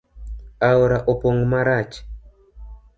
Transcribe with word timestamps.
Aora 0.69 0.97
opong 1.11 1.39
marach 1.51 1.95